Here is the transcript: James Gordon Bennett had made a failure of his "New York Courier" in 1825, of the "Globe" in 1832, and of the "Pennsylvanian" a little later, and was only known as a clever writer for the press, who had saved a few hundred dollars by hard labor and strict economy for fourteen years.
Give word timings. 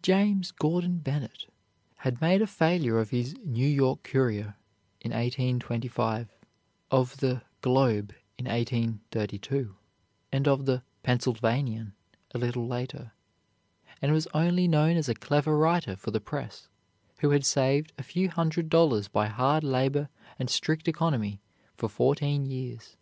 James 0.00 0.52
Gordon 0.52 0.98
Bennett 0.98 1.46
had 1.96 2.20
made 2.20 2.40
a 2.40 2.46
failure 2.46 3.00
of 3.00 3.10
his 3.10 3.34
"New 3.44 3.66
York 3.66 4.04
Courier" 4.04 4.54
in 5.00 5.10
1825, 5.10 6.30
of 6.92 7.16
the 7.16 7.42
"Globe" 7.62 8.14
in 8.38 8.44
1832, 8.44 9.74
and 10.30 10.46
of 10.46 10.66
the 10.66 10.84
"Pennsylvanian" 11.02 11.94
a 12.32 12.38
little 12.38 12.68
later, 12.68 13.10
and 14.00 14.12
was 14.12 14.28
only 14.32 14.68
known 14.68 14.96
as 14.96 15.08
a 15.08 15.14
clever 15.14 15.58
writer 15.58 15.96
for 15.96 16.12
the 16.12 16.20
press, 16.20 16.68
who 17.18 17.30
had 17.30 17.44
saved 17.44 17.92
a 17.98 18.04
few 18.04 18.30
hundred 18.30 18.68
dollars 18.70 19.08
by 19.08 19.26
hard 19.26 19.64
labor 19.64 20.08
and 20.38 20.48
strict 20.48 20.86
economy 20.86 21.40
for 21.76 21.88
fourteen 21.88 22.46
years. 22.46 22.96